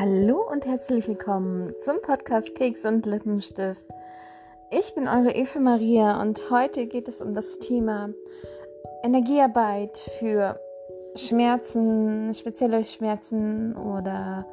[0.00, 3.84] Hallo und herzlich willkommen zum Podcast Keks und Lippenstift.
[4.70, 8.10] Ich bin eure Eva Maria und heute geht es um das Thema
[9.02, 10.60] Energiearbeit für
[11.16, 14.46] Schmerzen, spezielle Schmerzen oder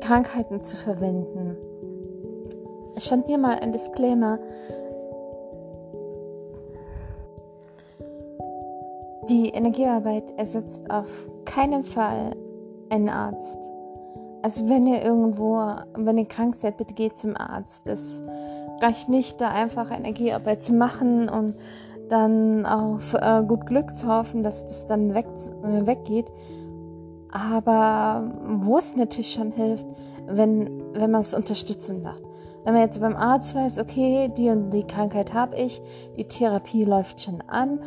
[0.00, 1.56] Krankheiten zu verwenden.
[2.98, 4.40] Schon hier mal ein Disclaimer.
[9.28, 12.34] Die Energiearbeit ersetzt auf keinen Fall
[12.90, 13.70] einen Arzt.
[14.44, 15.56] Also wenn ihr irgendwo,
[15.96, 17.86] wenn ihr krank seid, bitte geht zum Arzt.
[17.86, 18.20] Es
[18.82, 21.54] reicht nicht, da einfach Energiearbeit zu machen und
[22.10, 25.24] dann auf äh, gut Glück zu hoffen, dass das dann weg,
[25.62, 26.26] äh, weggeht.
[27.30, 29.86] Aber wo es natürlich schon hilft,
[30.26, 32.22] wenn, wenn man es unterstützen macht.
[32.64, 35.80] Wenn man jetzt beim Arzt weiß, okay, die und die Krankheit habe ich,
[36.18, 37.80] die Therapie läuft schon an,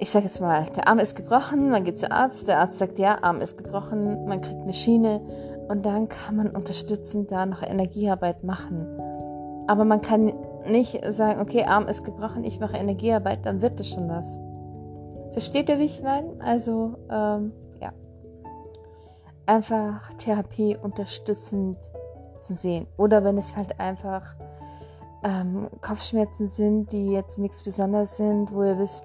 [0.00, 2.98] ich sage jetzt mal, der Arm ist gebrochen, man geht zum Arzt, der Arzt sagt,
[2.98, 5.20] ja, Arm ist gebrochen, man kriegt eine Schiene
[5.68, 8.86] und dann kann man unterstützend da noch Energiearbeit machen.
[9.66, 10.32] Aber man kann
[10.66, 14.38] nicht sagen, okay, Arm ist gebrochen, ich mache Energiearbeit, dann wird das schon was.
[15.32, 16.32] Versteht ihr, wie ich meine?
[16.40, 17.92] Also, ähm, ja.
[19.46, 21.78] Einfach Therapie unterstützend
[22.40, 22.86] zu sehen.
[22.96, 24.34] Oder wenn es halt einfach
[25.22, 29.04] ähm, Kopfschmerzen sind, die jetzt nichts Besonderes sind, wo ihr wisst,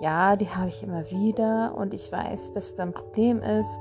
[0.00, 3.78] ja, die habe ich immer wieder und ich weiß, dass da ein Problem ist,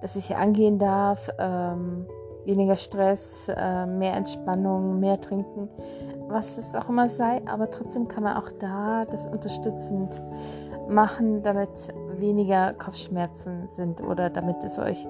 [0.00, 2.06] dass ich hier angehen darf, ähm,
[2.44, 5.68] weniger Stress, äh, mehr Entspannung, mehr trinken,
[6.28, 10.22] was es auch immer sei, aber trotzdem kann man auch da das unterstützend
[10.88, 15.06] machen, damit weniger Kopfschmerzen sind oder damit es euch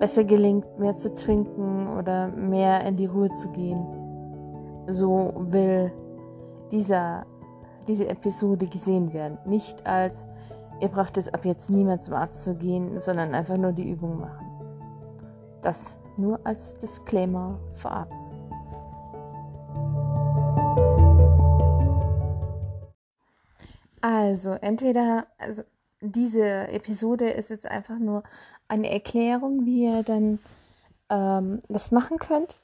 [0.00, 3.86] besser gelingt, mehr zu trinken oder mehr in die Ruhe zu gehen.
[4.88, 5.92] So will
[6.72, 7.24] dieser
[7.86, 9.38] diese Episode gesehen werden.
[9.44, 10.26] Nicht als,
[10.82, 14.18] ihr braucht jetzt ab jetzt niemand zum Arzt zu gehen, sondern einfach nur die Übung
[14.18, 14.46] machen.
[15.62, 18.10] Das nur als Disclaimer vorab.
[24.00, 25.62] Also, entweder, also
[26.00, 28.24] diese Episode ist jetzt einfach nur
[28.66, 30.40] eine Erklärung, wie ihr dann
[31.08, 32.58] ähm, das machen könnt.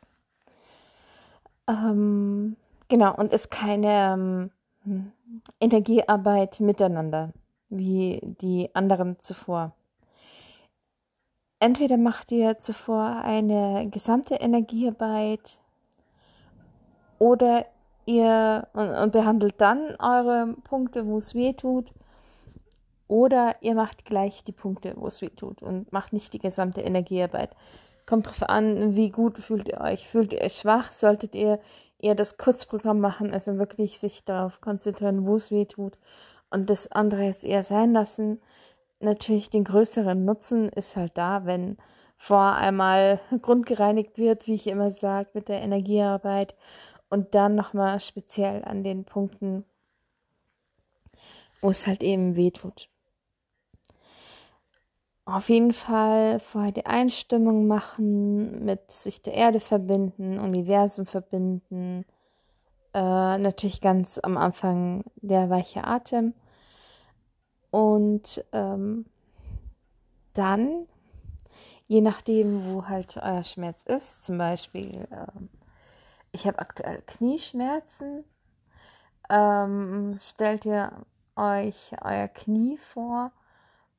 [1.68, 2.56] Ähm,
[2.88, 4.50] genau, und ist keine
[4.84, 5.12] ähm,
[5.60, 7.30] Energiearbeit miteinander,
[7.68, 9.72] wie die anderen zuvor.
[11.60, 15.58] Entweder macht ihr zuvor eine gesamte Energiearbeit
[17.18, 17.66] oder
[18.06, 21.92] ihr und, und behandelt dann eure Punkte, wo es weh tut.
[23.08, 26.82] Oder ihr macht gleich die Punkte, wo es weh tut und macht nicht die gesamte
[26.82, 27.56] Energiearbeit.
[28.06, 30.08] Kommt darauf an, wie gut fühlt ihr euch.
[30.08, 31.58] Fühlt ihr euch schwach, solltet ihr
[31.98, 35.98] eher das Kurzprogramm machen, also wirklich sich darauf konzentrieren, wo es weh tut
[36.50, 38.41] und das andere jetzt eher sein lassen.
[39.00, 41.76] Natürlich den größeren Nutzen ist halt da, wenn
[42.16, 46.54] vor einmal grundgereinigt wird, wie ich immer sage, mit der Energiearbeit
[47.08, 49.64] und dann nochmal speziell an den Punkten,
[51.60, 52.88] wo es halt eben weh tut.
[55.25, 62.06] Auf jeden Fall vorher die Einstimmung machen, mit sich der Erde verbinden, Universum verbinden.
[62.98, 66.34] Äh, natürlich ganz am Anfang der weiche Atem.
[67.70, 69.06] Und ähm,
[70.32, 70.88] dann,
[71.87, 75.48] je nachdem, wo halt euer Schmerz ist, zum Beispiel, ähm,
[76.32, 78.25] ich habe aktuell Knieschmerzen,
[79.31, 80.91] ähm, stellt ihr
[81.37, 83.31] euch euer Knie vor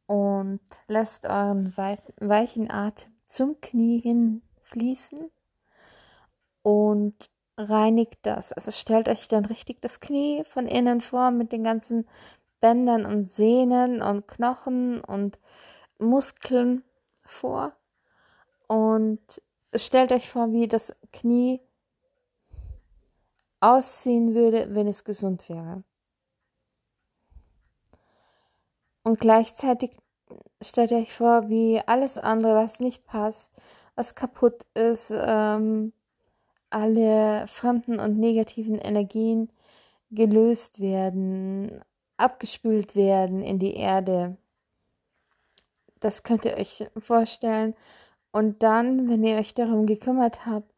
[0.07, 0.59] und
[0.89, 5.31] lasst euren weichen Atem zum Knie hin fließen
[6.63, 8.53] und reinigt das.
[8.53, 12.07] Also stellt euch dann richtig das Knie von innen vor mit den ganzen
[12.61, 15.39] Bändern und Sehnen und Knochen und
[15.97, 16.83] Muskeln
[17.23, 17.73] vor
[18.67, 19.19] und
[19.75, 21.61] stellt euch vor, wie das Knie
[23.59, 25.83] aussehen würde, wenn es gesund wäre.
[29.03, 29.91] Und gleichzeitig
[30.61, 33.55] stellt euch vor, wie alles andere, was nicht passt,
[33.95, 35.93] was kaputt ist, ähm,
[36.69, 39.49] alle fremden und negativen Energien
[40.11, 41.81] gelöst werden,
[42.17, 44.37] abgespült werden in die Erde.
[45.99, 47.75] Das könnt ihr euch vorstellen.
[48.31, 50.73] Und dann, wenn ihr euch darum gekümmert habt,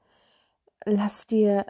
[0.85, 1.65] lasst ihr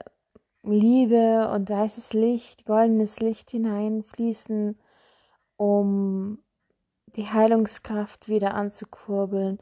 [0.64, 4.78] Liebe und weißes Licht, goldenes Licht hineinfließen
[5.58, 6.40] um
[7.16, 9.60] die Heilungskraft wieder anzukurbeln,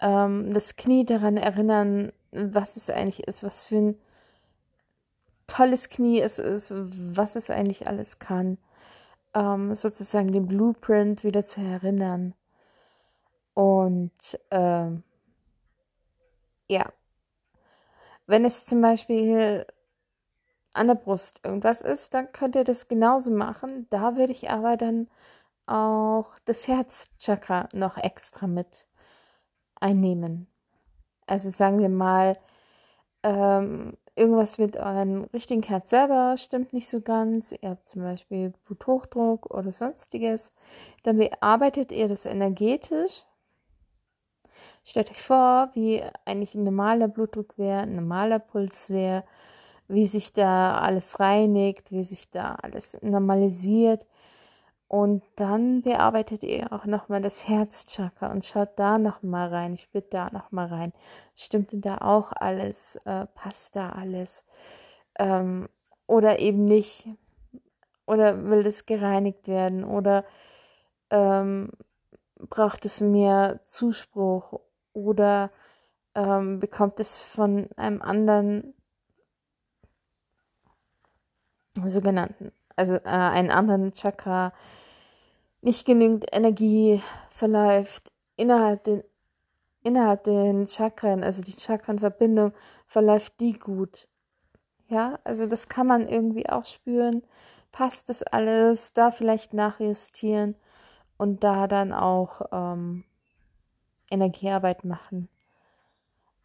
[0.00, 3.98] ähm, das Knie daran erinnern, was es eigentlich ist, was für ein
[5.46, 8.58] tolles Knie es ist, was es eigentlich alles kann,
[9.34, 12.34] ähm, sozusagen den Blueprint wieder zu erinnern
[13.54, 15.02] und ähm,
[16.68, 16.92] ja,
[18.26, 19.66] wenn es zum Beispiel
[20.74, 23.86] an der Brust irgendwas ist, dann könnt ihr das genauso machen.
[23.90, 25.08] Da würde ich aber dann
[25.66, 28.86] auch das Herzchakra noch extra mit
[29.80, 30.51] einnehmen.
[31.26, 32.38] Also sagen wir mal,
[33.22, 37.52] ähm, irgendwas mit eurem richtigen Herz selber stimmt nicht so ganz.
[37.52, 40.52] Ihr habt zum Beispiel Bluthochdruck oder sonstiges.
[41.02, 43.24] Dann bearbeitet ihr das energetisch.
[44.84, 49.24] Stellt euch vor, wie eigentlich ein normaler Blutdruck wäre, ein normaler Puls wäre,
[49.88, 54.06] wie sich da alles reinigt, wie sich da alles normalisiert.
[54.92, 60.28] Und dann bearbeitet ihr auch nochmal das Herzchakra und schaut da nochmal rein, spürt da
[60.30, 60.92] nochmal rein.
[61.34, 62.96] Stimmt denn da auch alles?
[63.06, 64.44] Äh, passt da alles?
[65.18, 65.70] Ähm,
[66.06, 67.08] oder eben nicht?
[68.04, 69.82] Oder will das gereinigt werden?
[69.82, 70.26] Oder
[71.08, 71.70] ähm,
[72.36, 74.60] braucht es mehr Zuspruch?
[74.92, 75.52] Oder
[76.14, 78.74] ähm, bekommt es von einem anderen
[81.82, 84.52] sogenannten, also äh, einen anderen Chakra
[85.62, 87.00] nicht genügend Energie
[87.30, 89.02] verläuft innerhalb den
[89.84, 92.52] innerhalb den Chakren, also die Chakrenverbindung
[92.86, 94.06] verläuft die gut.
[94.88, 97.22] Ja, also das kann man irgendwie auch spüren.
[97.72, 98.92] Passt das alles?
[98.92, 100.54] Da vielleicht nachjustieren
[101.16, 103.04] und da dann auch ähm,
[104.10, 105.28] Energiearbeit machen.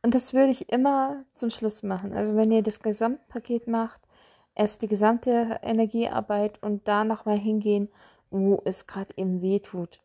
[0.02, 2.14] Und das würde ich immer zum Schluss machen.
[2.14, 4.00] Also wenn ihr das Gesamtpaket macht,
[4.56, 7.90] erst die gesamte Energiearbeit und da nochmal hingehen
[8.30, 10.00] wo es gerade eben weh tut.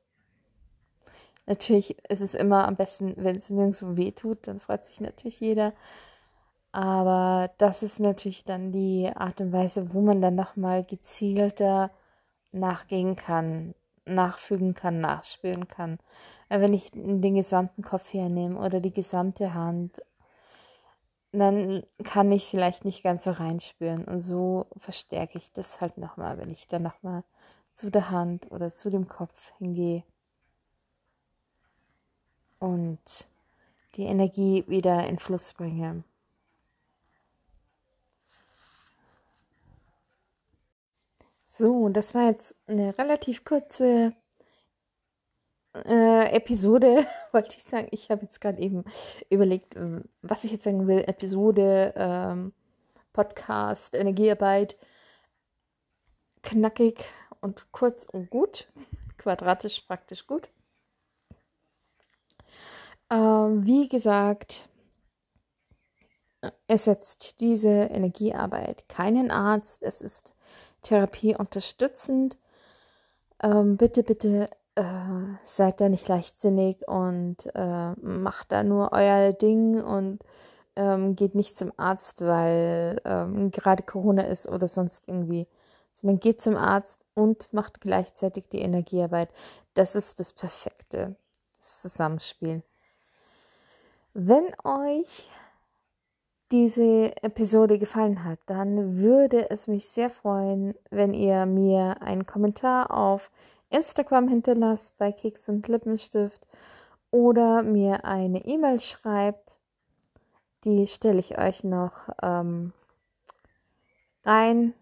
[1.47, 5.41] Natürlich ist es immer am besten, wenn es nirgendwo weh tut, dann freut sich natürlich
[5.41, 5.73] jeder.
[6.73, 11.91] Aber das ist natürlich dann die Art und Weise, wo man dann nochmal gezielter
[12.53, 13.75] nachgehen kann,
[14.07, 15.99] nachfügen kann, nachspüren kann.
[16.49, 20.03] Wenn ich den gesamten Kopf hernehme oder die gesamte Hand,
[21.33, 24.05] dann kann ich vielleicht nicht ganz so reinspüren.
[24.05, 27.25] Und so verstärke ich das halt nochmal, wenn ich dann nochmal
[27.73, 30.03] zu der Hand oder zu dem Kopf hingehe
[32.59, 33.27] und
[33.97, 36.05] die Energie wieder in Fluss bringe.
[41.47, 44.15] So, das war jetzt eine relativ kurze
[45.75, 47.89] äh, Episode, wollte ich sagen.
[47.91, 48.85] Ich habe jetzt gerade eben
[49.29, 51.05] überlegt, ähm, was ich jetzt sagen will.
[51.07, 52.53] Episode, ähm,
[53.13, 54.77] Podcast, Energiearbeit,
[56.43, 57.05] knackig
[57.43, 58.67] und kurz und gut.
[59.19, 60.49] Quadratisch praktisch gut.
[63.11, 64.69] Ähm, wie gesagt,
[66.67, 69.83] ersetzt diese Energiearbeit keinen Arzt.
[69.83, 70.35] Es ist
[70.83, 72.39] Therapie unterstützend.
[73.43, 74.83] Ähm, bitte, bitte äh,
[75.45, 80.21] seid da nicht leichtsinnig und äh, macht da nur euer Ding und
[80.77, 85.47] ähm, geht nicht zum Arzt, weil ähm, gerade Corona ist oder sonst irgendwie
[85.93, 89.31] sondern geht zum Arzt und macht gleichzeitig die Energiearbeit.
[89.75, 91.17] Das ist das Perfekte,
[91.61, 92.63] Zusammenspiel.
[94.15, 95.31] Wenn euch
[96.51, 102.91] diese Episode gefallen hat, dann würde es mich sehr freuen, wenn ihr mir einen Kommentar
[102.91, 103.31] auf
[103.71, 106.47] Instagram hinterlasst bei Keks und Lippenstift
[107.11, 109.59] oder mir eine E-Mail schreibt.
[110.65, 112.75] Die stelle ich euch noch ähm,
[114.25, 114.75] rein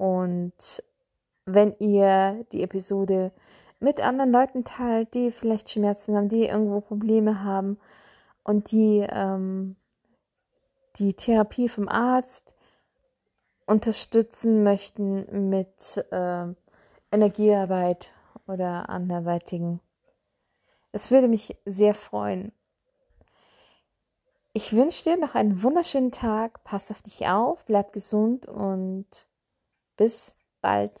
[0.00, 0.82] und
[1.44, 3.32] wenn ihr die Episode
[3.80, 7.78] mit anderen Leuten teilt, die vielleicht Schmerzen haben, die irgendwo Probleme haben
[8.42, 9.76] und die ähm,
[10.96, 12.54] die Therapie vom Arzt
[13.66, 16.46] unterstützen möchten mit äh,
[17.12, 18.10] Energiearbeit
[18.46, 19.80] oder anderweitigen.
[20.92, 22.52] Es würde mich sehr freuen.
[24.54, 26.64] Ich wünsche dir noch einen wunderschönen Tag.
[26.64, 29.29] Pass auf dich auf, bleib gesund und
[30.00, 30.92] bis bald.